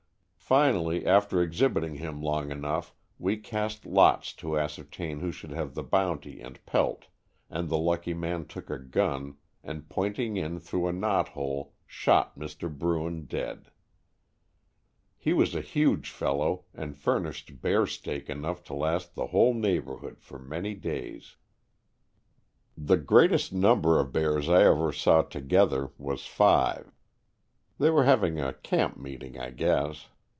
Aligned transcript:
Finally 0.53 1.05
after 1.05 1.41
exhibiting 1.41 1.95
him 1.95 2.21
long 2.21 2.51
enough 2.51 2.93
we 3.17 3.37
cast 3.37 3.85
lots 3.85 4.33
to 4.33 4.59
ascertain 4.59 5.21
who 5.21 5.31
should 5.31 5.51
have 5.51 5.73
the 5.75 5.81
bounty 5.83 6.41
and 6.41 6.59
pelt 6.65 7.05
and 7.49 7.69
the 7.69 7.77
lucky 7.77 8.13
man 8.13 8.43
took 8.45 8.69
a 8.69 8.77
gun 8.77 9.37
and 9.63 9.87
pointing 9.87 10.35
in 10.35 10.59
through 10.59 10.89
a 10.89 10.91
knothole 10.91 11.71
shot 11.87 12.37
Mr. 12.37 12.69
Bruin 12.69 13.23
dead. 13.27 13.71
He 15.15 15.31
was 15.31 15.55
a 15.55 15.61
huge 15.61 16.09
fellow, 16.11 16.65
and 16.73 16.97
fur 16.97 17.21
nished 17.21 17.61
bear 17.61 17.87
steak 17.87 18.29
enough 18.29 18.61
to 18.65 18.73
last 18.73 19.15
the 19.15 19.27
whole 19.27 19.53
neighborhood 19.53 20.17
for 20.19 20.37
many 20.37 20.73
days. 20.73 21.37
123 22.75 22.75
Stories 22.75 22.75
from 22.75 22.81
the 22.81 22.87
Adirondack^ 22.87 22.87
The 22.89 23.05
greatest 23.07 23.53
number 23.93 23.99
of 24.01 24.11
bears 24.11 24.49
I 24.49 24.63
ever 24.65 24.91
saw 24.91 25.21
together 25.21 25.91
was 25.97 26.25
five. 26.25 26.91
They 27.79 27.89
were 27.89 28.03
hav 28.03 28.25
ing 28.25 28.41
a 28.41 28.51
camp 28.51 28.97
meeting, 28.97 29.39
I 29.39 29.51
guess. 29.51 30.09